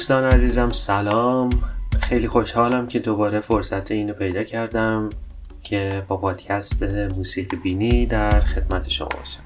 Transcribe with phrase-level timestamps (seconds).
[0.00, 1.50] دوستان عزیزم سلام.
[2.00, 5.10] خیلی خوشحالم که دوباره فرصت اینو پیدا کردم
[5.62, 9.42] که با پادکست موسیقی بینی در خدمت شما باشم.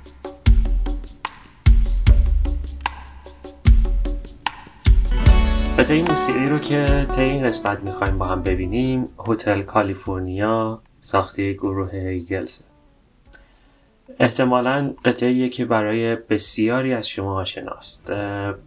[5.93, 12.19] این موسیقی رو که تا این قسمت می‌خوایم با هم ببینیم هتل کالیفرنیا ساخته گروه
[12.19, 12.65] گلزه
[14.21, 18.07] احتمالا قطعه که برای بسیاری از شما آشناست.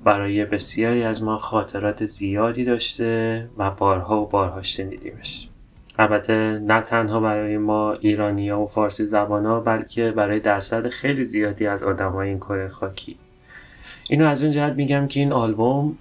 [0.04, 5.50] برای بسیاری از ما خاطرات زیادی داشته و بارها و بارها شنیدیمش.
[6.00, 11.26] البته نه تنها برای ما ایرانی ها و فارسی زبان ها بلکه برای درصد خیلی
[11.26, 13.18] زیادی از آدم های این کره خاکی.
[14.10, 15.98] اینو از اون جهت میگم که این آلبوم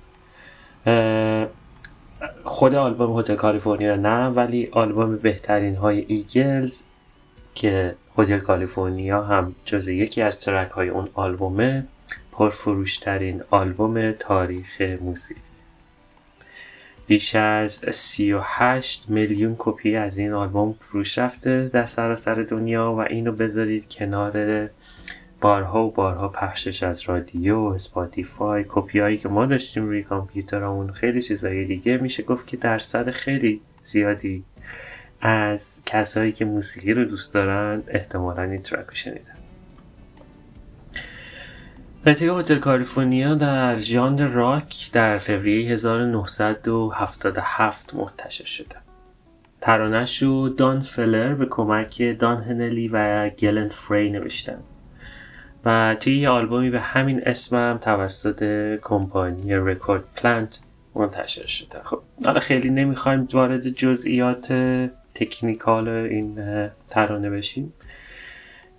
[2.45, 6.83] خود آلبوم هتل کالیفرنیا نه ولی آلبوم بهترین های ایگلز
[7.57, 11.87] که هتل کالیفرنیا هم جز یکی از ترک های اون آلبومه
[12.33, 15.41] پرفروشترین آلبوم تاریخ موسیقی.
[17.07, 23.33] بیش از 38 میلیون کپی از این آلبوم فروش رفته در سراسر دنیا و اینو
[23.33, 24.69] بذارید کنار
[25.41, 31.23] بارها و بارها پخشش از رادیو اسپاتیفای کپی هایی که ما داشتیم روی کامپیوترمون خیلی
[31.23, 31.97] چیزهای دیگه.
[31.97, 34.45] میشه گفت که درصد خیلی زیادی
[35.21, 39.37] از کسایی که موسیقی رو دوست دارن احتمالا این track رو شنیدن.
[42.07, 48.77] قطعه هتل کالیفرنیا در ژانر راک در فوریه 1977 منتشر شده.
[49.61, 54.59] ترانش رو دان فلدر به کمک دان هنلی و گلن فری نوشتن.
[55.65, 58.45] و توی یه آلبومی به همین اسمم توسط
[58.83, 60.61] کمپانی رکورد پلانت
[60.95, 61.83] منتشر شده.
[61.83, 64.53] خب حالا خیلی نمی‌خوایم وارد جزئیات
[65.19, 66.39] technical این
[66.89, 67.73] ترانه بشیم.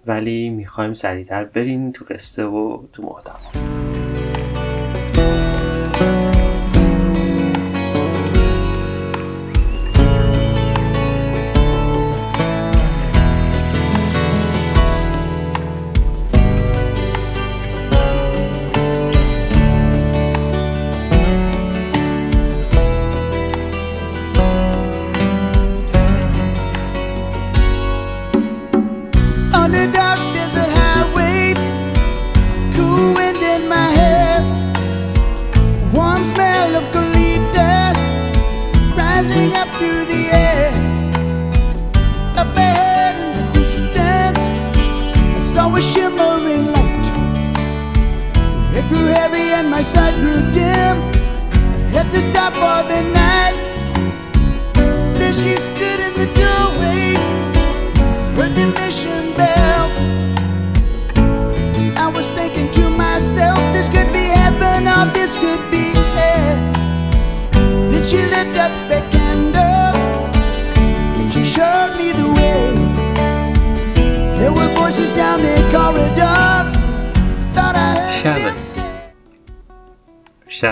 [0.05, 3.66] ولی می‌خوایم سریعتر بریم تو قصه و تو محتوا.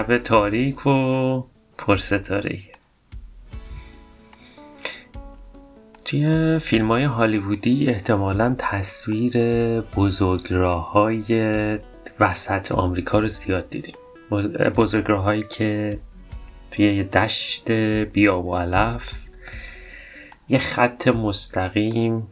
[0.06, 1.44] شب تاریک و
[1.78, 2.60] پرستاره
[6.06, 9.38] توی فیلم های هالیوودی احتمالا تصویر
[10.94, 11.80] های
[12.20, 13.96] وسط آمریکا رو زیاد دیدیم.
[14.76, 16.00] بزرگراهایی که
[16.72, 17.72] توی یه دشت
[18.14, 19.26] بیاب و علف
[20.50, 22.28] یه خط مستقیم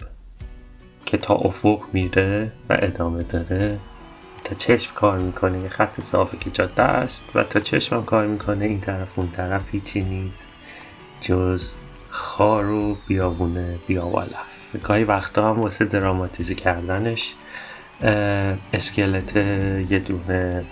[1.06, 3.80] که تا افق میره و ادامه داره.
[4.44, 8.66] تا چشم کار می‌کنه یه خط صافی که جاده است و تا چشمم کار می‌کنه
[8.66, 10.50] این طرف اون طرف هیچی نیست.
[11.22, 11.74] جز
[12.10, 17.34] خار و بیابونه بیاوالف گاهی وقتا هم واسه دراماتیزی کردنش
[18.74, 20.64] اسکلت یه دونه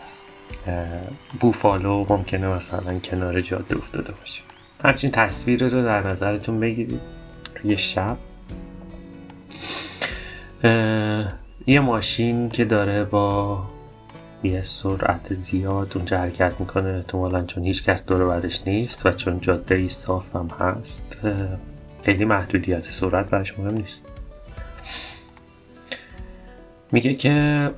[1.40, 4.42] بوفالو ممکنه مثلا کنار جاده افتاده باشه.
[4.86, 7.02] همچین تصویر رو در نظرتون بگیرید.
[7.56, 8.18] توی شب.
[11.68, 13.64] یه ماشین که داره با
[14.44, 19.40] یه سرعت زیاد اونجا حرکت می‌کنه احتمالا چون هیچ کس دور برش نیست و چون
[19.40, 21.18] جاده ای صاف هم هست
[22.04, 24.02] خیلی محدودیت سرعت برش مهم نیست.
[26.92, 27.70] میگه که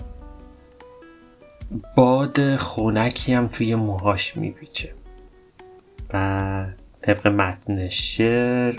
[1.95, 4.93] باد خونکی هم توی موهاش میپیچه
[6.13, 6.65] و
[7.01, 8.75] طبق متن شعر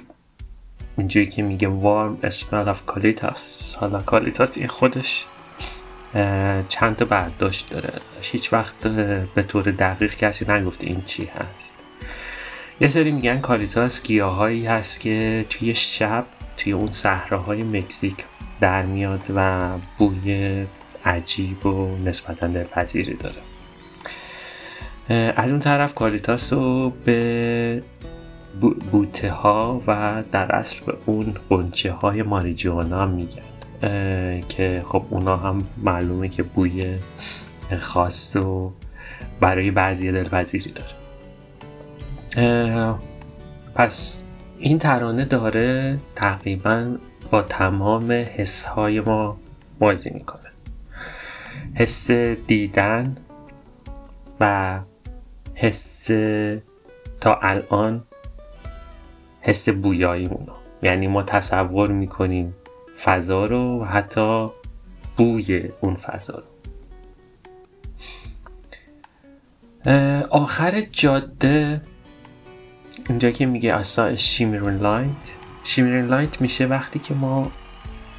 [0.99, 3.75] اینجوری که میگه warm smell of colitas.
[3.75, 5.26] حالا colitas این خودش
[6.69, 8.31] چند تا برداشت داره ازش.
[8.32, 8.79] هیچ وقت
[9.35, 11.75] به طور دقیق کسی نگفته این چی هست.
[12.81, 16.25] یه سری میگن colitas گیاهایی هست که توی شب
[16.56, 18.17] توی اون صحراهای مکزیک
[18.61, 20.67] در میاد و بوی
[21.05, 23.43] عجیب و نسبتا دلپذیری داره.
[25.37, 27.82] از اون طرف colitas رو به
[28.61, 33.43] بوته ها و در اصل به اون قنچه های ماریجوانا میگن.
[34.49, 36.99] که خب اونا هم معلومه که بوی
[37.79, 38.73] خاص و
[39.41, 40.95] برای بعضی دلپذیری داره.
[43.75, 44.25] پس
[44.59, 46.97] این ترانه داره تقریبا
[47.31, 49.37] با تمام حس های ما
[49.79, 50.41] بازی می‌کنه.
[51.75, 52.11] حس
[52.47, 53.17] دیدن
[54.41, 54.79] و
[55.55, 56.11] حس
[57.21, 58.03] تا الان
[59.44, 60.56] حس بویایی اونا.
[60.82, 62.55] یعنی ما تصور می‌کنیم
[63.05, 64.49] فضا رو و حتی
[65.17, 66.44] بوی اون فضا رو.
[70.31, 71.82] آخر جاده
[73.08, 75.35] اینجا که میگه اصلا shimmering light
[75.65, 77.50] shimmering light میشه وقتی که ما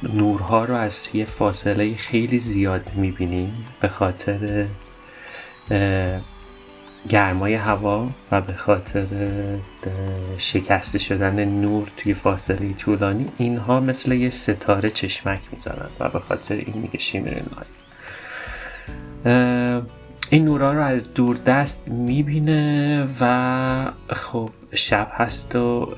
[0.02, 4.66] نورها رو از یه فاصله خیلی زیاد می‌بینیم به خاطر
[7.08, 9.06] گرمای هوا و به خاطر
[10.38, 16.54] شکسته شدن نور توی فاصله طولانی اینها مثل یه ستاره چشمک می‌زنن و به خاطر
[16.54, 17.42] این میگه شیمر
[20.30, 25.94] این نورا رو از دور دست می‌بینه و خب شب هست و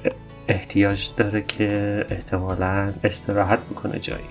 [0.49, 4.25] احتیاج داره که احتمالا استراحت بکنه جایی.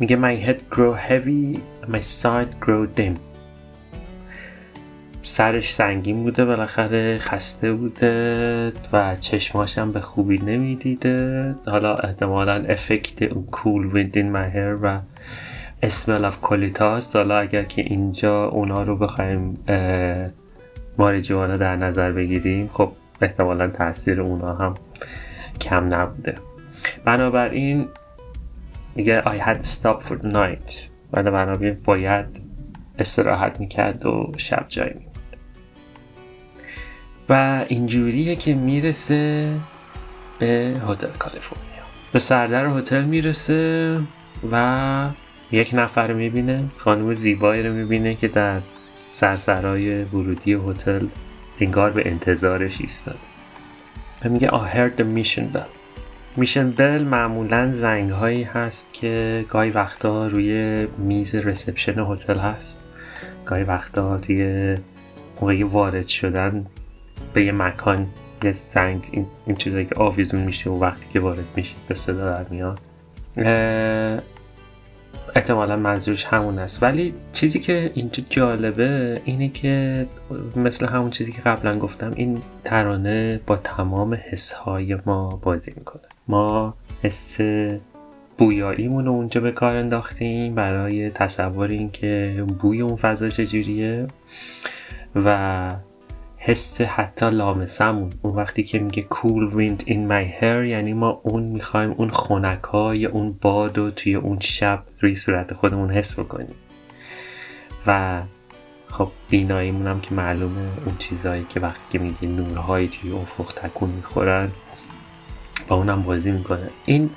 [0.00, 1.58] میگه my head grow heavy
[1.92, 3.33] my side grow dim.
[5.26, 11.54] سرش سنگین بوده بالاخره خسته بوده و چشماش هم به خوبی نمی‌دیده.
[11.66, 15.00] حالا احتمالا افکت اون کول ویند این مهر و
[15.82, 19.58] اسمل اف کالیتاس حالا اگر که اینجا اونا رو بخوایم
[20.98, 24.74] ماریجوانا در نظر بگیریم خب احتمالا تاثیر اونا هم
[25.60, 26.34] کم نبوده.
[27.04, 27.88] بنابراین
[28.94, 30.74] میگه I had to stop for the night.
[31.10, 32.26] بنابراین باید
[32.98, 35.13] استراحت می‌کرد و شب جای می
[37.28, 39.52] و اینجوریه که می‌رسه
[40.38, 41.84] به هتل کالیفرنیا.
[42.12, 43.98] به سردر هتل می‌رسه
[44.52, 45.08] و
[45.52, 48.60] یک نفر می‌بینه خانم زیبایی رو می‌بینه که در
[49.12, 51.06] سرسرای ورودی هتل
[51.60, 53.18] انگار به انتظارش ایستاده.
[54.24, 55.68] و میگه I heard the mission bell.
[56.36, 62.80] میشن بل معمولا زنگ هایی هست که گاهی وقتا روی میز رسپشن هتل هست.
[63.46, 64.74] گاهی وقتا توی
[65.40, 66.66] موقعی وارد شدن
[67.32, 68.06] به یه مکان
[68.42, 72.30] یه زنگ این, این چیزایی که آویزون میشه و وقتی که وارد میشه به صدا
[72.30, 72.80] در میاد.
[75.36, 76.82] احتمالا منظورش همون است.
[76.82, 80.06] ولی چیزی که اینجا جالبه اینه که
[80.56, 86.02] مثل همون چیزی که قبلا گفتم این ترانه با تمام حسهای ما بازی می‌کنه.
[86.28, 87.40] ما حس
[88.38, 94.06] بویاییمون رو اونجا به کار انداختیم برای تصور اینکه بوی اون فضا چجوریه
[95.14, 95.70] و
[96.46, 98.10] حس حتی لامسمون.
[98.22, 102.62] اون وقتی که میگه cool wind in my hair یعنی ما اون می‌خوایم اون خونک
[102.62, 106.54] های اون باد و توی اون شب روی صورت خودمون حس بکنیم.
[107.86, 108.22] و
[108.88, 113.90] خب بیناییمون هم که معلومه اون چیزهایی که وقتی که میگه نورهایی توی افق تکون
[113.90, 114.50] می‌خورن
[115.68, 116.70] با اونم بازی می‌کنه.
[116.86, 117.10] این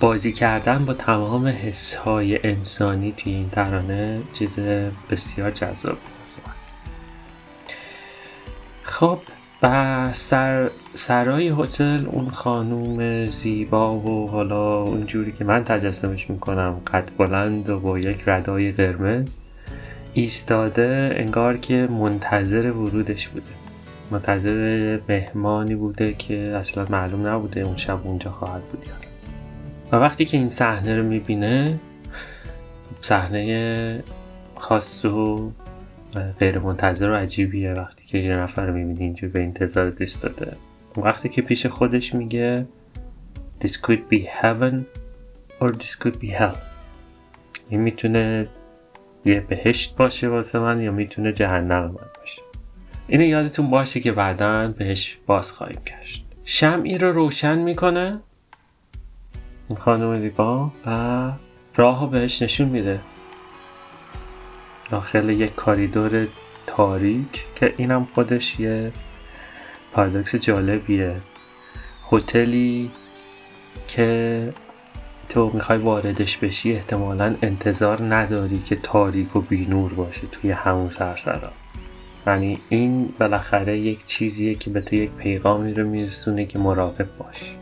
[0.00, 4.58] بازی کردن با تمام حس های انسانی توی این ترانه چیز
[5.10, 5.98] بسیار جذاب.
[8.90, 9.18] خب
[9.62, 17.08] و سر سرای هتل اون خانوم زیبا و حالا اونجوری که من تجسمش می‌کنم قد
[17.18, 19.38] بلند و با یک ردای قرمز
[20.14, 23.52] ایستاده انگار که منتظر ورودش بوده.
[24.10, 28.86] منتظر مهمانی بوده که اصلا معلوم نبوده اون شب اونجا خواهد بود
[29.92, 31.80] و وقتی که این صحنه رو می‌بینه
[33.00, 34.02] صحنه
[34.54, 35.52] خاص و
[36.38, 40.56] غیر منتظر و عجیبیه وقتی که یه نفر رو می‌بینی اینجور به انتظار داده.
[40.96, 42.66] وقتی که پیش خودش میگه
[43.64, 44.84] This could be heaven
[45.60, 46.58] or this could be hell.
[47.68, 48.48] این می‌تونه
[49.24, 51.90] یه بهشت باشه واسه من یا می‌تونه جهنم من
[52.20, 52.42] باشه.
[53.08, 56.24] اینو یادتون باشه که بعدا بهش باز خواهیم گشت.
[56.44, 58.20] شمعی رو روشن می‌کنه.
[59.68, 61.32] این خانم زیبا و
[61.76, 63.00] راه بهش نشون میده.
[64.90, 66.26] داخل یک کاریدور
[66.66, 68.92] تاریک که اینم خودش یه
[69.92, 71.16] پارادوکس جالبیه.
[72.12, 72.90] هتلی
[73.88, 74.52] که
[75.28, 81.52] تو می‌خوای واردش بشی احتمالا انتظار نداری که تاریک و بینور باشه توی همون سرسرا.
[82.26, 87.54] یعنی این بالاخره یک چیزیه که به تو یک پیغامی رو میرسونه که مراقب باش.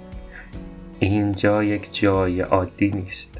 [1.01, 3.38] اینجا یک جای عادی نیست.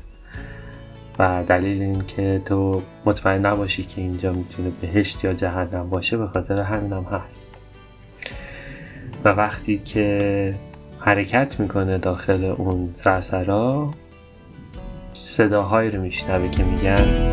[1.19, 6.27] و دلیل این که تو مطمئن نباشی که اینجا می‌تونه بهشت یا جهنم باشه به
[6.27, 7.49] خاطر همینم هست.
[9.25, 10.55] و وقتی که
[11.01, 13.91] حرکت می‌کنه داخل اون سرسرا
[15.15, 17.29] صداهایی رو میشنوه که میگن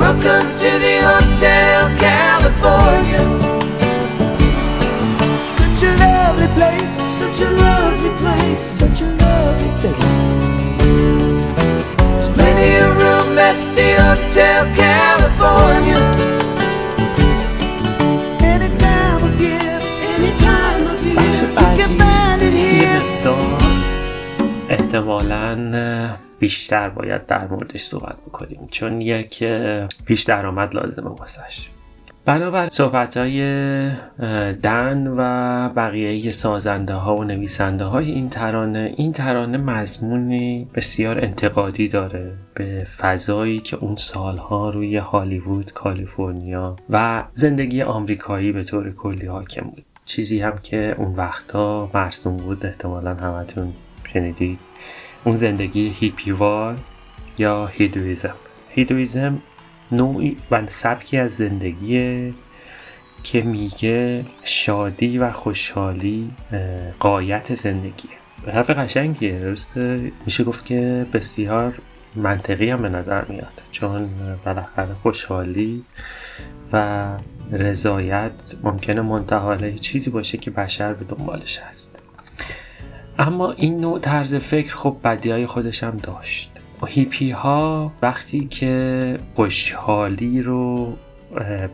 [0.00, 3.39] Welcome to the Hotel California.
[6.54, 10.16] Place, such a lovely place, such a lovely face
[11.98, 16.30] There's plenty of room at the Hotel California
[24.70, 29.44] احتمالا بیشتر باید در موردش صحبت بکنیم چون یک
[30.04, 31.68] پیش درآمد لازمه واسش
[32.30, 33.40] بنابر صحبت های
[34.62, 35.22] دن و
[35.68, 42.86] بقیه سازنده ها و نویسنده های این ترانه این ترانه مضمونی بسیار انتقادی داره به
[42.98, 49.84] فضایی که اون سالها روی هالیوود، کالیفرنیا و زندگی آمریکایی به طور کلی حاکم بود.
[50.04, 53.72] چیزی هم که اون وقتا مرسوم بود احتمالا همتون
[54.12, 54.58] شنیدید.
[55.24, 56.76] اون زندگی هیپیوار
[57.38, 58.34] یا هیدویزم.
[58.68, 59.38] هیدویزم
[59.92, 62.34] نوعی و سبکی از زندگی
[63.22, 66.30] که میگه شادی و خوشحالی
[67.00, 68.10] قایت زندگیه.
[68.46, 69.76] حرف قشنگیه درست
[70.26, 71.78] میشه گفت که بسیار
[72.16, 73.62] منطقی هم به نظر میاد.
[73.72, 74.08] چون
[74.44, 75.84] بالاخره خوشحالی
[76.72, 77.06] و
[77.52, 78.32] رضایت
[78.62, 81.98] ممکنه منتحاله چیزی باشه که بشر به دنبالش هست.
[83.18, 86.59] اما این نوع طرز فکر خب بدی های خودش هم داشت.
[86.86, 90.96] هیپی ها وقتی که خوشحالی رو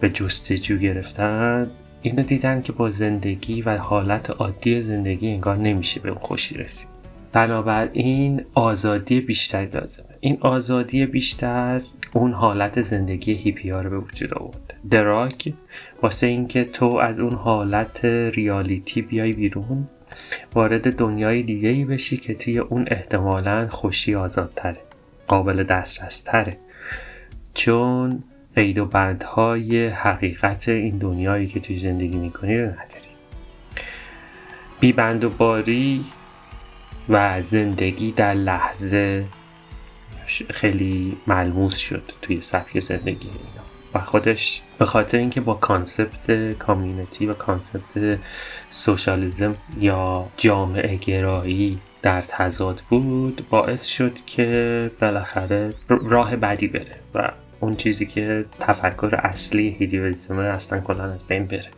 [0.01, 1.71] به جستجو گرفتن
[2.03, 6.89] اینو دیدن که با زندگی و حالت عادی زندگی انگار نمیشه به اون خوشی رسید.
[7.33, 10.07] بنابراین آزادی بیشتری لازمه.
[10.21, 11.81] این آزادی بیشتر
[12.13, 15.53] اون حالت زندگی هیپی ها رو به وجود آورد دراگ
[16.03, 19.89] واسه اینکه تو از اون حالت ریالیتی بیای بیرون
[20.55, 24.86] وارد دنیای دیگه ای بشی که توی اون احتمالا خوشی آزادتره.
[25.29, 26.59] قابل دسترس تره
[27.55, 33.17] چون قید و بندهای حقیقت این دنیایی که توی زندگی می‌کنی رو نداری.
[34.81, 36.05] بی بند و باری
[37.09, 39.25] و زندگی در لحظه
[40.51, 43.67] خیلی ملموس شد توی سبک زندگی اینا.
[43.95, 48.19] و خودش به خاطر اینکه با concept community و concept
[48.71, 57.31] socialism یا جامعه گرایی در تضاد بود باعث شد که بالاخره راه بدی بره و
[57.61, 61.69] اون چیزی که تفکر اصلی hedonism اصلا کلا از بین بره.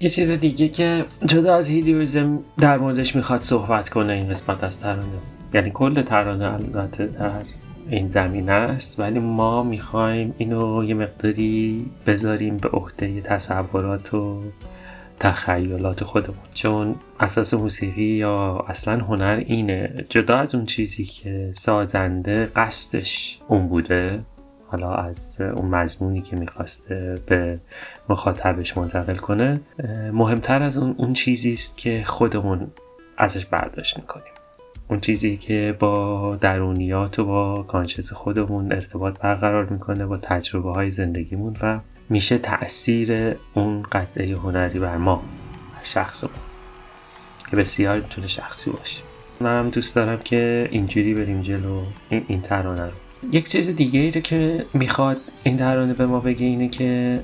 [0.00, 4.80] یه چیز دیگه که جدا از hedonism در موردش می‌خواد صحبت کنه این قسمت از
[4.80, 5.04] ترانه.
[5.54, 7.30] یعنی کل ترانه البته در
[7.88, 14.42] این زمین است ولی ما می‌خوایم اینو یه مقداری بذاریم به عهده تصورات و
[15.20, 16.44] تخیلات خودمون.
[16.54, 20.04] چون اساس موسیقی یا اصلا هنر اینه.
[20.08, 24.20] جدا از اون چیزی که سازنده قصدش اون بوده
[24.68, 27.58] حالا از اون مضمونی که می‌خواسته به
[28.08, 29.60] مخاطبش منتقل کنه
[30.12, 32.66] مهمتر از اون اون چیزی است که خودمون
[33.18, 34.32] ازش برداشت می‌کنیم.
[34.88, 40.90] اون چیزی که با درونیات و با کانشس خودمون ارتباط برقرار می‌کنه با تجربه های
[40.90, 45.22] زندگیمون و میشه تاثیر اون قطعه هنری بر ما
[45.82, 46.30] شخص ما
[47.50, 49.02] که بسیار می‌تونه شخصی باشه.
[49.40, 52.92] من هم دوست دارم که اینجوری بریم جلو این, این ترانه رو.
[53.32, 57.20] یک چیز دیگه ای که می‌خواد این ترانه به ما بگه اینه که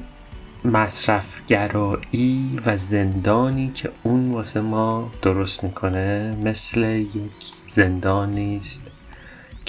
[0.64, 7.30] مصرفگرایی و زندانی که اون واسه ما درست می‌کنه مثل یک
[7.70, 8.89] زندان نیست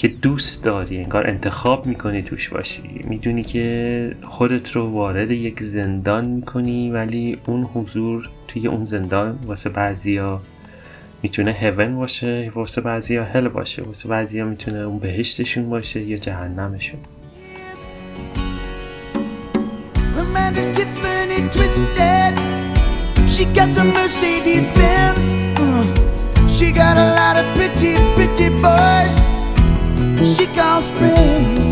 [0.02, 6.26] که دوست داری انگار انتخاب می‌کنی توش باشی می‌دونی که خودت رو وارد یک زندان
[6.26, 10.42] می‌کنی ولی اون حضور توی اون زندان واسه بعضیا
[11.24, 17.00] می‌تونه هون باشه واسه بعضیا هل باشه واسه بعضیا می‌تونه اون بهشتشون باشه یا جهنمشون.
[25.64, 25.86] Uh,
[26.56, 29.31] she got a lot of pretty, pretty boys.
[30.24, 31.64] She calls friends.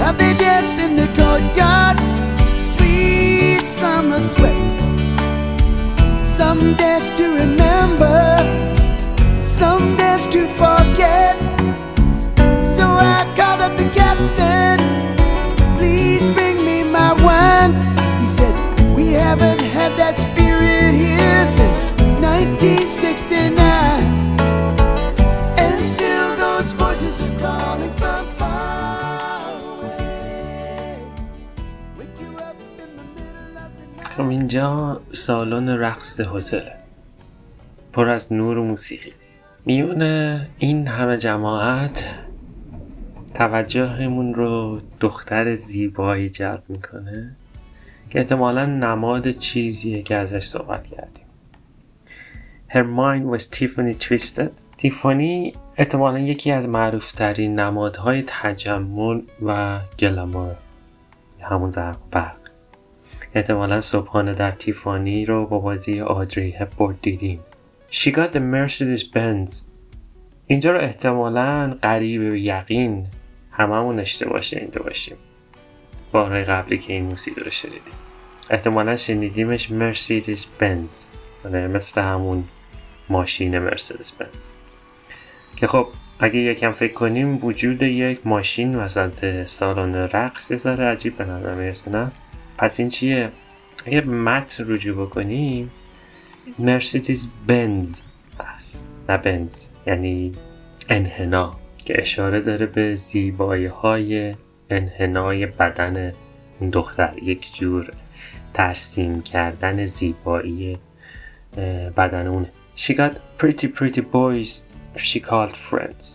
[0.00, 1.98] How they dance in the courtyard.
[2.58, 4.80] Sweet summer sweat.
[6.24, 8.38] Some dance to remember.
[9.38, 11.36] Some dance to forget.
[12.64, 14.80] So I called up the captain.
[15.76, 17.74] Please bring me my wine.
[18.22, 18.54] He said,
[18.96, 21.90] We haven't had that spirit here since
[22.22, 24.13] 1969.
[34.22, 36.68] اینجا سالن رقص هتل.
[37.92, 39.12] پر از نور و موسیقی.
[39.64, 40.02] میون
[40.58, 42.08] این همه جماعت
[43.34, 47.36] توجهمون رو دختر زیبایی جلب می‌کنه
[48.10, 51.24] که احتمالا نماد چیزیه که ازش صحبت کردیم.
[52.68, 54.50] Her mind was Tiffany twisted.
[54.76, 60.54] تیفانی احتمالا یکی از معروفترین نمادهای تجمل و گلامور
[61.40, 62.43] همون زرق برق.
[63.34, 67.40] احتمالا صبحانه در تیفانی رو با بازی آدری هپبورد دیدیم.
[67.90, 69.52] She got the Mercedes Benz
[70.46, 73.06] اینجا رو احتمالا قریب به یقین
[73.50, 75.16] هممون اشتباه شنیده باشیم.
[76.12, 77.94] بارهای قبلی که این موسیقی رو شنیدیم.
[78.50, 81.04] احتمالا شنیدیمش مرسیدس بنز
[81.44, 82.44] آره مثل همون
[83.08, 84.48] ماشین مرسدس بنز
[85.56, 85.88] که خب
[86.18, 91.54] اگه یکم فکر کنیم وجود یک ماشین وسط سالن رقص یه ذره عجیب به نظر
[91.54, 92.12] می‌رسه نه؟
[92.64, 93.30] پس این چیه؟
[93.86, 95.70] اگه متن رجوع بکنیم
[96.58, 98.00] مرسیدس بنز
[98.40, 98.88] هست.
[99.08, 100.32] نه بنز یعنی
[100.88, 104.34] انحنا که اشاره داره به زیبایی های
[104.70, 106.12] انحنای بدن
[106.60, 107.14] اون دختر.
[107.22, 107.90] یک جور
[108.54, 110.78] ترسیم کردن زیبایی
[111.96, 112.50] بدن اونه.
[112.76, 114.50] She got pretty pretty boys.
[114.96, 116.06] She called friends.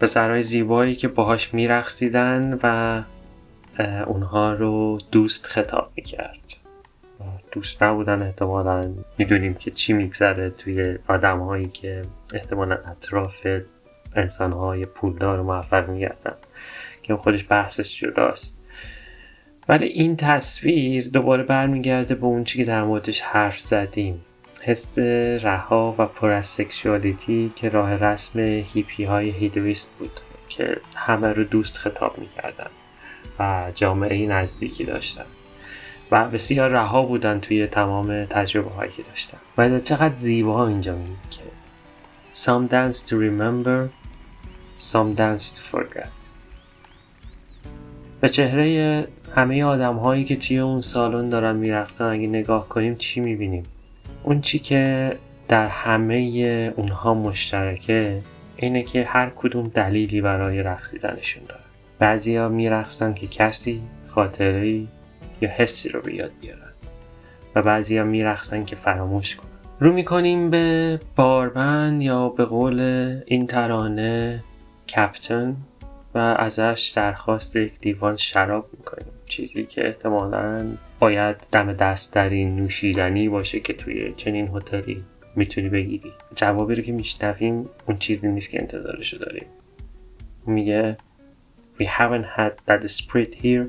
[0.00, 3.02] پسرهای زیبایی که باهاش میرقصیدن و
[3.80, 6.38] اونها رو دوست خطاب می‌کرد.
[7.52, 12.02] دوست نبودن احتمالا می‌دونیم که چی میگذره توی آدم هایی که
[12.34, 13.46] احتمالا اطراف
[14.16, 16.34] انسان های پولدار و موفق میگردن
[17.02, 18.60] که خودش بحثش جداست.
[19.68, 24.24] ولی این تصویر دوباره برمیگرده به اون چی که در موردش حرف زدیم.
[24.60, 24.98] حس
[25.42, 31.44] رها و پر از سکشوالیتی که راه رسم هیپی های هیدویست بود که همه رو
[31.44, 32.70] دوست خطاب می‌کردن.
[33.38, 35.24] و جامعه نزدیکی داشتن
[36.10, 39.38] و بسیار رها بودن توی تمام تجربه هایی که داشتن.
[39.58, 41.42] و چقدر زیبا اینجا میگه که
[42.34, 43.88] Some dance to remember
[44.78, 46.08] Some dance to forget.
[48.20, 53.20] به چهره همه آدم هایی که توی اون سالن دارن میرقصن اگه نگاه کنیم چی
[53.20, 53.64] می‌بینیم؟
[54.22, 55.16] اون چی که
[55.48, 56.14] در همه
[56.76, 58.22] اونها مشترکه
[58.56, 61.67] اینه که هر کدوم دلیلی برای رقصیدنشون داره.
[61.98, 64.80] بعضیا میرقصن که کسی خاطره
[65.40, 66.72] یا حسی رو به یاد بیارن.
[67.54, 69.48] و بعضیا میرقصن که فراموش کنن.
[69.80, 72.80] رو می‌کنیم به بارمن یا به قول
[73.26, 74.44] این ترانه
[74.96, 75.56] کپتن
[76.14, 79.12] و ازش درخواست یک لیوان شراب می‌کنیم.
[79.26, 80.66] چیزی که احتمالا
[80.98, 85.04] باید دم دست در این نوشیدنی باشه که توی چنین هتلی
[85.36, 86.12] می‌تونی بگیری.
[86.34, 89.46] جوابی رو که میشنویم اون چیزی نیست که انتظارشو داریم.
[90.46, 90.96] میگه
[91.80, 93.66] We haven't had that spirit here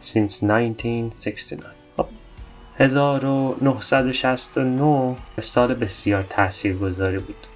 [0.00, 1.62] since 1969
[1.96, 2.06] خب
[2.78, 7.46] 1969 سال بسیار تاثیرگذاری بود.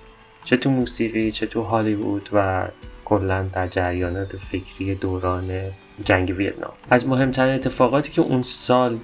[0.44, 2.68] چه تو موسیقی چه تو هالیوود و
[3.04, 5.50] کلا در جریانات فکری دوران
[6.04, 6.72] جنگ ویتنام.
[6.90, 8.98] از مهمترین اتفاقاتی که اون سال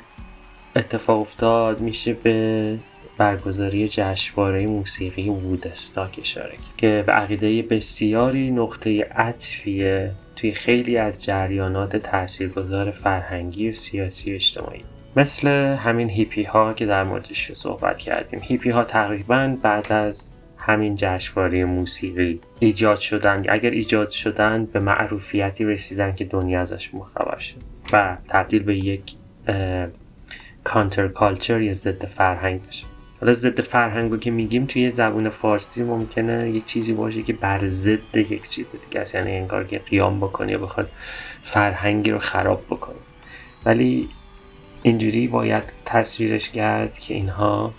[0.76, 2.78] اتفاق افتاد میشه به
[3.18, 11.24] برگزاری جشنواره موسیقی وودستاک اشاره کرد که به عقیده بسیاری نقطه عطفیه توی خیلی از
[11.24, 14.84] جریانات تاثیرگذار فرهنگی و سیاسی و اجتماعی.
[15.16, 18.40] مثل همین هیپی ها که در موردش صحبت کردیم.
[18.42, 23.44] هیپی ها تقریبا بعد از همین جشنواره موسیقی ایجاد شدن.
[23.48, 27.56] اگر ایجاد شدن به معروفیتی رسیدن که دنیا ازش مخبر شد
[27.92, 29.12] و تبدیل به یک
[30.64, 32.86] کانتر کالچر یا ضد فرهنگ بشه.
[33.20, 37.66] حالا ضد فرهنگ رو که میگیم توی زبون فارسی ممکنه یک چیزی باشه که بر
[37.66, 39.14] ضد یک چیز دیگه است.
[39.14, 40.90] یعنی انگار که قیام بکنه یا بخواد
[41.42, 42.96] فرهنگی رو خراب بکنه.
[43.64, 44.08] ولی
[44.82, 47.74] اینجوری باید تصویرش کرد که اینها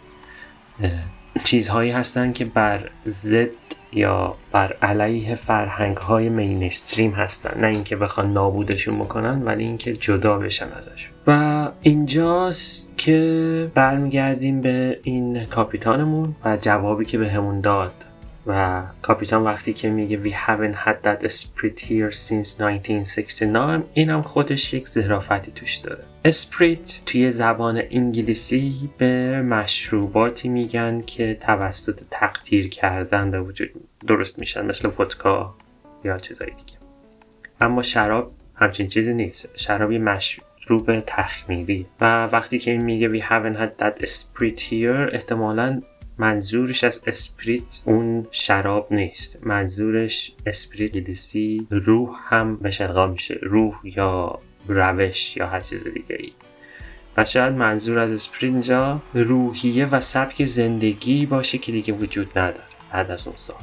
[1.43, 3.49] چیزهایی هستن که بر ضد
[3.91, 7.61] یا بر علیه فرهنگ های مینستریم هستن.
[7.61, 14.99] نه اینکه بخوان نابودشون بکنن ولی اینکه جدا بشن ازشون و اینجاست که برمیگردیم به
[15.03, 17.93] این کاپیتانمون و جوابی که به همون داد.
[18.47, 24.21] و کاپیتان وقتی که میگه we haven't had that spirit here since 1969 این هم
[24.21, 26.03] خودش یک زرافتی توش داره.
[26.25, 33.69] اسپریت توی زبان انگلیسی به مشروباتی میگن که توسط تقدیر کردن به وجود
[34.07, 35.55] درست میشن مثل ودکا
[36.03, 36.77] یا چیزایی دیگه.
[37.61, 39.49] اما شراب همچین چیزی نیست.
[39.55, 41.85] شرابی مشروب تخمیری.
[42.01, 45.81] و وقتی که این میگه we haven't had that spirit here احتمالا
[46.17, 49.39] منظورش از spirit اون شراب نیست.
[49.43, 53.39] منظورش spirit انگلیسی روح هم به میشه.
[53.41, 56.31] روح یا روش یا هر چیز دیگه ای
[57.17, 62.63] و شاید منظور از spirit اینجا روحیه و سبک زندگی باشه که دیگه وجود نداره
[62.93, 63.57] بعد از اون سال.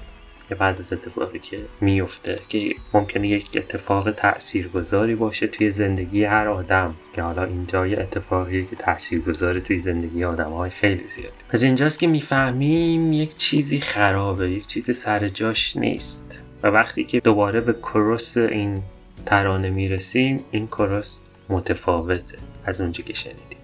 [0.51, 6.49] یا بعد از اتفاقی که میفته که ممکنه یک اتفاق تاثیرگذاری باشه توی زندگی هر
[6.49, 6.95] آدم.
[7.15, 11.33] که حالا اینجا یه اتفاقی که تاثیرگذاری توی زندگی آدم های خیلی زیاد.
[11.49, 16.39] پس اینجاست که می‌فهمیم یک چیزی خرابه یک چیزی سر جاش نیست.
[16.63, 18.83] و وقتی که دوباره به chorus این
[19.27, 21.17] ترانه می‌رسیم این کروس
[21.49, 23.59] متفاوته از اونجا که شنیدیم.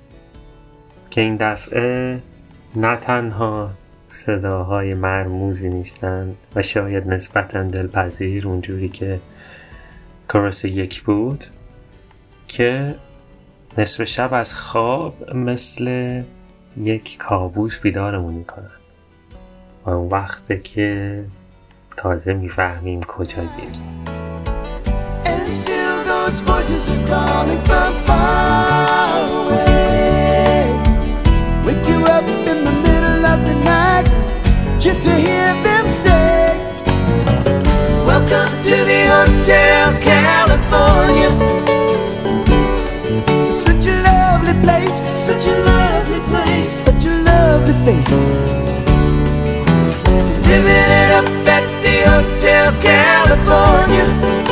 [1.10, 2.20] که این دفعه
[2.76, 3.70] نه تنها
[4.08, 9.20] صداهای مرموزی نیستن و شاید نسبتا دلپذیر اونجوری که
[10.28, 11.44] کروس یک بود
[12.48, 12.94] که
[13.78, 16.22] نصف شب از خواب مثل
[16.76, 18.70] یک کابوس بیدارمون می‌کنن.
[19.86, 21.24] و اون وقته که
[21.96, 24.19] تازه می‌فهمیم کجا گیریم.
[34.80, 36.56] Just to hear them say,
[38.06, 41.30] Welcome to the Hotel California.
[43.52, 48.28] Such a lovely place, such a lovely place, such a lovely face.
[50.46, 54.49] Living it up at the Hotel California.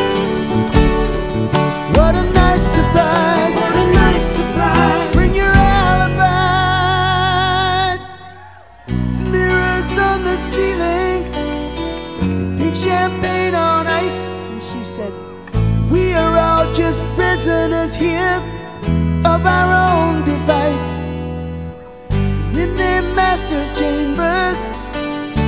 [23.38, 24.60] master's chambers,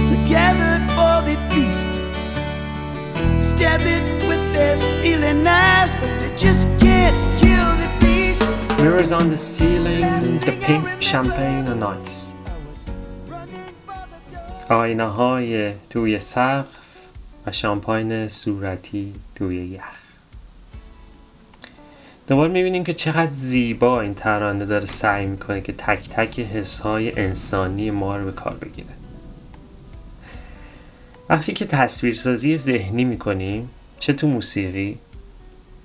[0.09, 1.93] we gathered for the feast.
[3.49, 8.45] Stab it with their stealing knives, but they just can't kill the beast.
[8.81, 10.01] Mirrors on the ceiling,
[10.39, 12.31] the pink champagne on ice.
[14.69, 16.65] آینه های توی سقف
[17.47, 19.98] و شامپاین صورتی توی یخ
[22.30, 27.20] دوباره می‌بینیم که چقدر زیبا این ترانه داره سعی می‌کنه که تک تک حس های
[27.20, 28.88] انسانی ما رو به کار بگیره.
[31.28, 34.98] وقتی که تصویرسازی ذهنی می‌کنیم چه تو موسیقی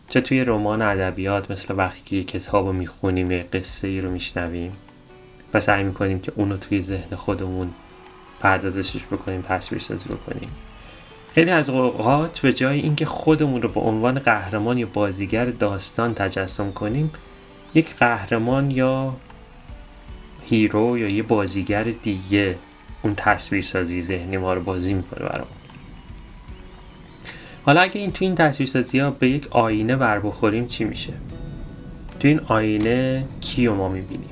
[0.09, 4.11] چه توی رمان ادبیات مثل وقتی که یه کتاب رو می‌خونیم یه قصه ای رو
[4.11, 4.71] میشنویم
[5.53, 7.69] و سعی می‌کنیم که اونو توی ذهن خودمون
[8.39, 10.49] پردازشش بکنیم تصویرسازی بکنیم.
[11.35, 16.71] خیلی از اوقات به جای اینکه خودمون رو به عنوان قهرمان یا بازیگر داستان تجسم
[16.71, 17.11] کنیم
[17.73, 19.15] یک قهرمان یا
[20.45, 22.55] hero یا یه بازیگر دیگه
[23.01, 25.47] اون تصویرسازی ذهنی ما رو بازی می‌کنه برامون.
[27.65, 31.13] حالا اگه این تو این تصویرسازی ها به یک آینه بر بخوریم چی میشه؟
[32.19, 34.29] تو این آینه کی رو ما می‌بینیم؟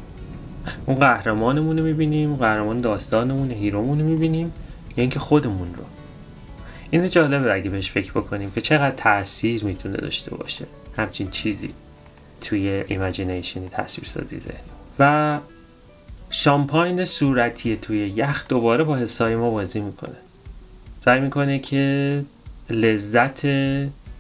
[0.85, 4.53] اون قهرمانمون رو می‌بینیم قهرمان داستانمون hero مون رو می‌بینیم
[4.97, 5.83] یا اینکه خودمون رو؟
[6.93, 10.65] اینو جالبه اگه بهش فکر بکنیم که چقدر تاثیر می‌تونه داشته باشه.
[10.97, 11.73] همچین چیزی
[12.41, 14.63] توی imagination ی تصویر سازی ذهن.
[14.99, 15.39] و
[16.29, 20.15] شامپاین صورتی توی یخ دوباره با حسای ما بازی می‌کنه.
[21.06, 22.23] سعی می‌کنه که
[22.69, 23.45] لذت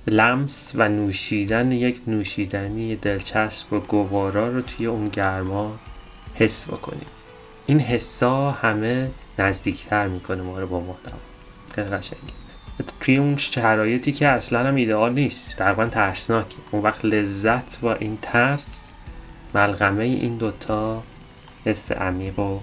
[0.07, 5.79] لمس و نوشیدن یک نوشیدنی دلچسب و گوارا رو توی اون گرما
[6.35, 7.07] حس بکنیم.
[7.65, 11.19] این حسا همه نزدیکتر می‌کنه ما رو با محتوا
[11.75, 12.42] خیلی قشنگه.
[12.99, 15.57] توی اون شرایطی که اصلا هم ایدئال نیست.
[15.57, 18.87] تقریبا ترسناکه اون وقت لذت با این ترس
[19.55, 21.03] ملغمه این دوتا
[21.65, 22.59] حس عمیق و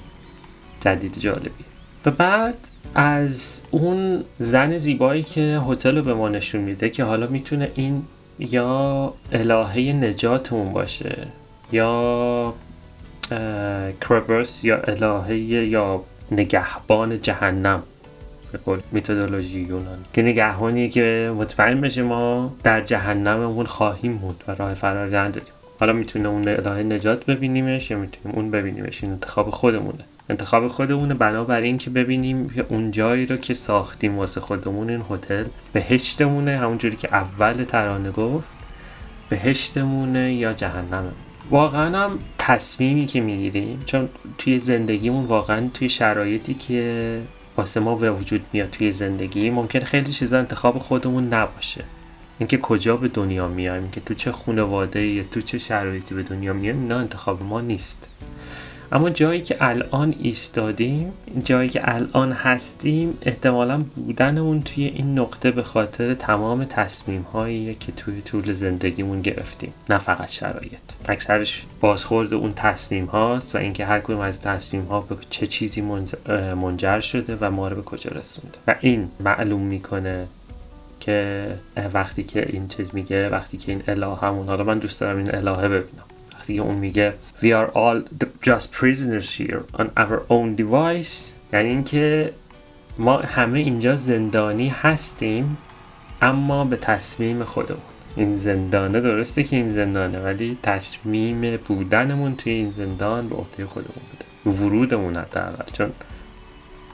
[0.81, 1.64] جدید جالبی.
[2.07, 2.55] و بعد
[2.94, 8.03] از اون زن زیبایی که هتل رو به ما نشون میده که حالا می‌تونه این
[8.38, 11.27] یا الهه نجاتمون باشه
[11.73, 12.55] یا
[14.01, 17.83] کربرس یا الهه یا نگهبان جهنم.
[18.52, 24.54] به قول میتودولوژی یونان که نگهبانیه که مطمئن بشه ما در جهنممون خواهیم موند و
[24.54, 25.52] راه فراری نداریم.
[25.80, 30.04] حالا می‌تونه اون الهه نجات ببینیمش یا می‌تونیم اون ببینیمش؟ این انتخاب خودمونه.
[30.30, 35.02] انتخاب خودمونه بنابر این که ببینیم که اون جایی رو که ساختیم واسه خودمون این
[35.10, 38.48] هتل بهشتمونه همونجوری که اول ترانه گفت
[39.28, 41.10] بهشتمونه یا جهنمه؟
[41.50, 44.08] واقعا هم تصمیمی که می‌گیریم چون
[44.38, 47.18] توی زندگیمون واقعا توی شرایطی که
[47.61, 51.85] واسه ما به وجود میاد توی زندگی ممکن خیلی چیزا انتخاب خودمون نباشه.
[52.38, 56.53] اینکه کجا به دنیا میایم که تو چه خانواده یا تو چه شرایطی به دنیا
[56.53, 58.09] میایم اینا انتخاب ما نیست.
[58.92, 61.12] اما جایی که الان ایستادیم
[61.44, 67.92] جایی که الان هستیم احتمالا بودنمون توی این نقطه به خاطر تمام تصمیم هایی که
[67.92, 70.79] توی طول زندگیمون گرفتیم نه فقط شرایط.
[71.09, 75.81] اکثرش بازخورد اون تصمیم هاست و اینکه هر کدوم از تصمیم ها به چه چیزی
[76.62, 78.59] منجر شده و ما رو به کجا رسونده.
[78.66, 80.26] و این معلوم می‌کنه
[81.00, 81.48] که
[81.94, 85.68] وقتی که این چیز میگه وقتی که این الهه حالا من دوست دارم این الهه
[85.68, 86.05] ببینم.
[86.50, 87.98] دیگه اون میگه We are all
[88.42, 91.32] just prisoners here on our own device.
[91.52, 92.32] یعنی اینکه
[92.98, 95.58] ما همه اینجا زندانی هستیم
[96.22, 97.82] اما به تصمیم خودمون.
[98.16, 104.02] این زندانه درسته که این زندانه ولی تصمیم بودنمون توی این زندان به عهده خودمون
[104.10, 104.58] بوده.
[104.58, 105.72] ورودمون حداقل.
[105.72, 105.90] چون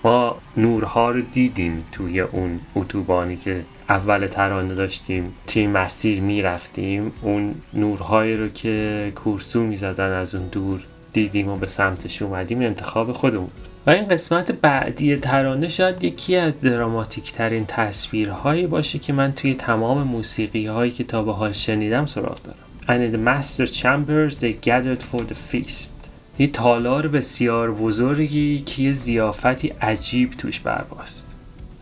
[0.04, 7.54] ما نورها رو دیدیم توی اون اتوبانی که اول ترانه داشتیم توی مسیر می‌رفتیم اون
[7.74, 10.80] نورهایی رو که کورسو می‌زدن از اون دور
[11.12, 13.48] دیدیم و به سمتش اومدیم انتخاب خودمون
[13.86, 19.54] و این قسمت بعدی ترانه شاید یکی از دراماتیک ترین تصویرهایی باشه که من توی
[19.54, 22.58] تمام موسیقی هایی که تا به حال شنیدم سراغ دارم.
[22.88, 25.92] And in the master chambers they gathered for the feast.
[26.38, 31.25] یه تالار بسیار بزرگی که یه زیافتی عجیب توش برباست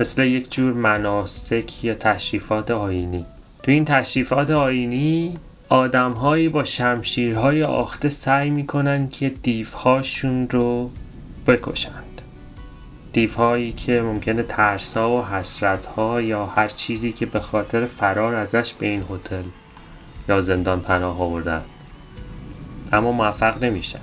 [0.01, 3.27] مثل یک جور مناسک یا تشریفات آینی
[3.63, 10.91] تو این تشریفات آینی آدمهایی با شمشیرهای آخته سعی می‌کنن که دیوهاشون رو
[11.47, 12.23] بکشند.
[13.13, 18.87] دیوهایی که ممکنه ترسا و حسرتها یا هر چیزی که به خاطر فرار ازش به
[18.87, 19.45] این هتل
[20.29, 21.63] یا زندان پناه آوردن.
[22.93, 24.01] اما موفق نمیشن.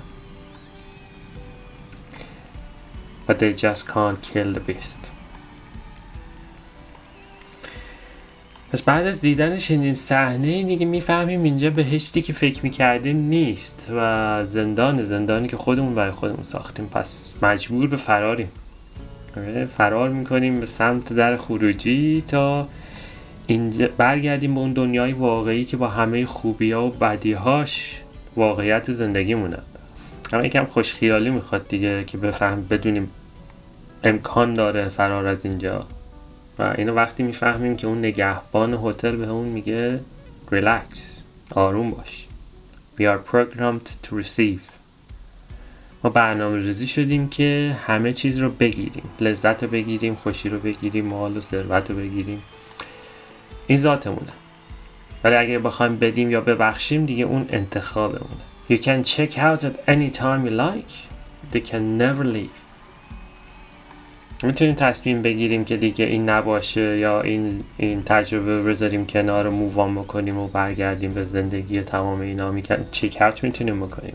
[3.28, 5.11] But they just can't kill the beast.
[8.72, 14.44] پس بعد از دیدن چنین صحنه دیگه می‌فهمیم اینجا بهشتی که فکر می‌کردیم نیست و
[14.44, 16.86] زندان زندانی که خودمون برای خودمون ساختیم.
[16.86, 18.48] پس مجبور به فراریم.
[19.76, 22.68] فرار می‌کنیم به سمت در خروجی تا
[23.46, 28.00] اینجا برگردیم به اون دنیای واقعی که با همه خوبی ها و بدیهاش
[28.36, 29.58] واقعیت زندگی مونه
[30.32, 33.10] اما یکم خوشخیالی می‌خواد دیگه که بفهم بدونیم
[34.04, 35.86] امکان داره فرار از اینجا.
[36.70, 40.00] اینو وقتی می‌فهمیم که اون نگهبان هتل به اون میگه
[40.50, 42.26] ریلکس آروم باش.
[42.98, 44.60] We are programmed to receive.
[46.04, 49.04] ما برنامه ریزی شدیم که همه چیز رو بگیریم.
[49.20, 52.42] لذت رو بگیریم خوشی رو بگیریم مال و ثروت رو بگیریم.
[53.66, 54.32] این ذاتمونه.
[55.24, 58.42] ولی اگه بخوایم بدیم یا ببخشیم دیگه اون انتخابمونه.
[58.70, 60.92] You can check out at any time you like.
[61.52, 62.71] They can never leave.
[64.44, 70.38] می‌تونیم تصمیم بگیریم که دیگه این نباشه یا این این تجربه بذاریم کنار مووان بکنیم
[70.38, 72.50] و برگردیم به زندگی تمام اینا.
[72.50, 74.14] می‌کنیم چیک اوت می‌تونیم بکنیم؟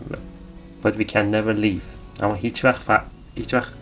[0.84, 2.24] But we can never leave.
[2.24, 2.92] اما هیچ وقت ف...
[3.36, 3.74] هیچ وقت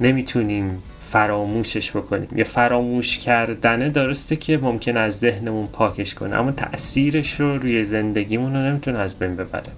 [0.00, 2.28] نمی‌تونیم فراموشش بکنیم.
[2.36, 8.52] یه فراموش کردنه درسته که ممکن از ذهنمون پاکش کنه اما تاثیرش رو روی زندگیمون
[8.52, 9.72] رو نمی‌تونه از بین ببره.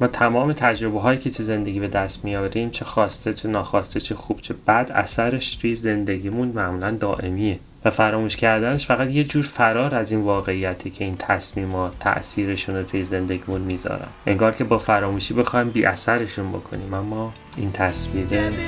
[0.00, 4.14] ما تمام تجربه هایی که تو زندگی به دست میاریم چه خواسته چه ناخواسته چه
[4.14, 7.58] خوب چه بد اثرش توی زندگیمون معمولا دائمیه.
[7.84, 12.82] و فراموش کردنش فقط یه جور فرار از این واقعیتی که این تصمیمات تاثیرشون رو
[12.82, 14.08] توی زندگیمون می‌ذارن.
[14.26, 18.58] انگار که با فراموشی بخوایم بی اثرشون بکنیم اما این تصویر داریم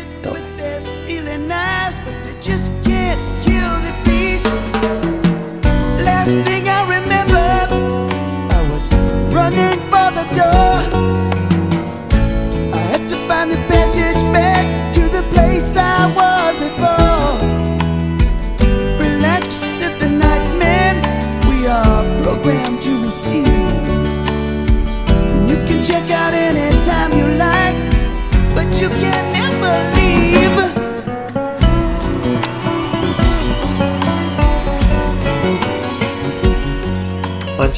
[28.80, 28.94] آنچه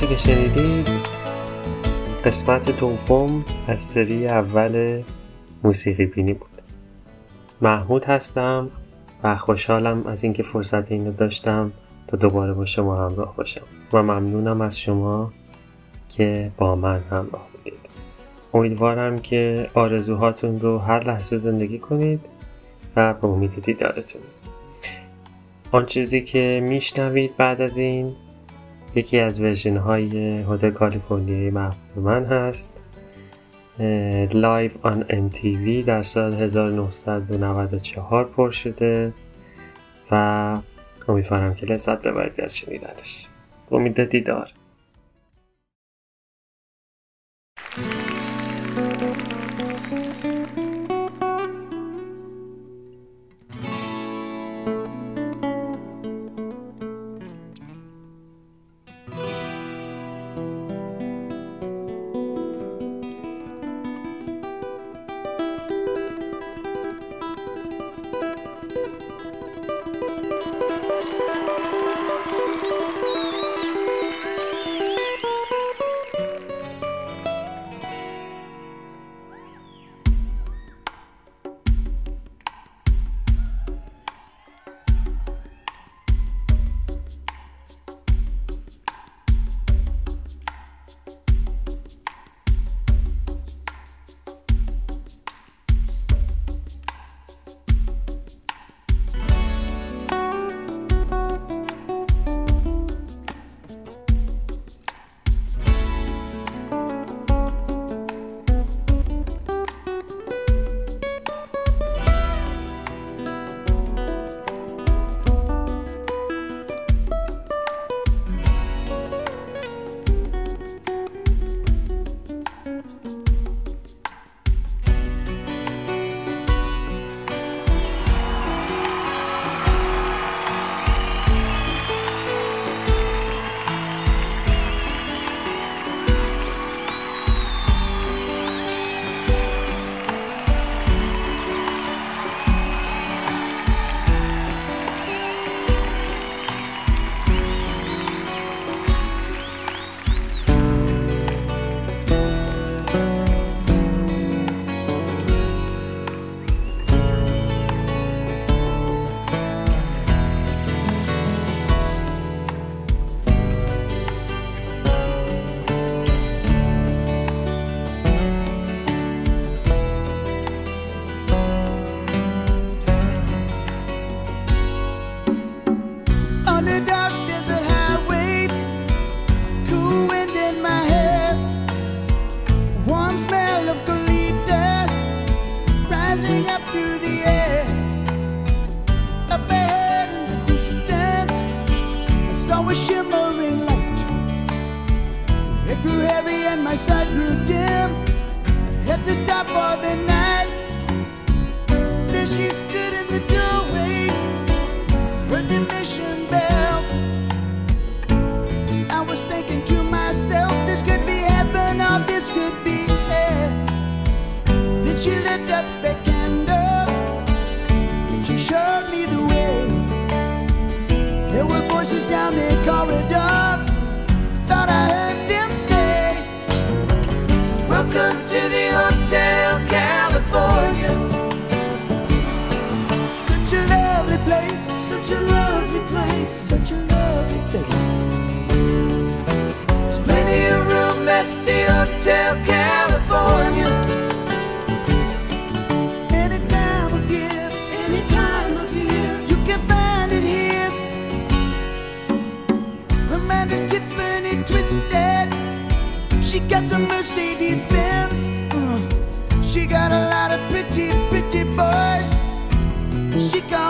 [0.07, 0.89] که شنیدید
[2.25, 5.03] قسمت دوم از سری اول
[5.65, 6.51] موسیقی بینی بود.
[7.61, 8.71] محمود هستم
[9.23, 11.73] و خوشحالم از اینکه فرصت اینو داشتم
[12.07, 13.63] تا دوباره با شما همراه باشم
[13.93, 15.33] و ممنونم از شما
[16.09, 17.52] که با من همراه
[18.55, 22.21] امیدوارم که آرزوهاتون رو هر لحظه زندگی کنید
[22.97, 24.23] و به امید دیدارتون.
[25.73, 28.13] آن چیزی که میشنوید بعد از این
[28.95, 32.77] یکی از ورژن های هتل کالیفرنیای محبوب من هست.
[34.35, 39.13] live on MTV در سال 1994 پر شده
[40.11, 40.59] و
[41.09, 43.27] امیدوارم که لذت ببرید از شنیدنش.
[43.71, 44.51] امید دیدار.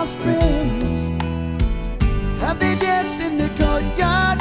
[0.03, 1.01] lost friends.
[2.43, 4.41] Have they danced in the courtyard?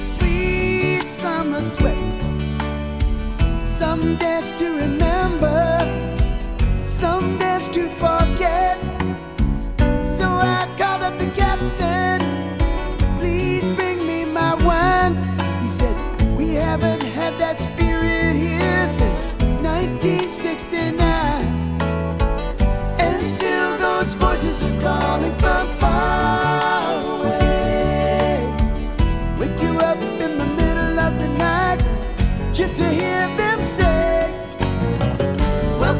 [0.00, 2.22] Sweet summer sweat.
[3.64, 5.11] Some dance to remember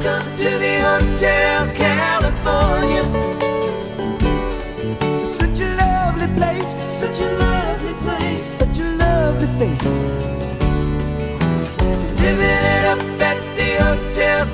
[0.05, 3.05] Welcome to the Hotel California.
[5.25, 10.03] Such a lovely place, such a lovely place, such a lovely face.
[12.21, 14.47] Living it up at the Hotel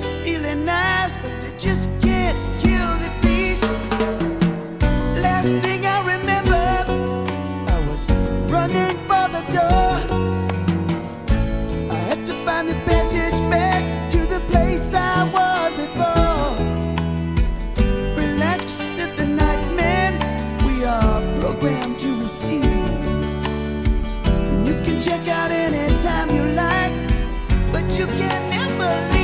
[0.00, 3.64] stealing knives, but they just can't kill the beast.
[5.20, 6.64] Last thing I remember,
[7.74, 8.08] I was
[8.52, 9.92] running for the door.
[11.90, 13.82] I had to find the passage back
[14.12, 16.56] to the place I was before.
[18.16, 20.12] Relax at the nightman,
[20.66, 22.64] we are programmed to receive.
[24.66, 26.92] You can check out anytime you like,
[27.72, 29.19] but you can never leave.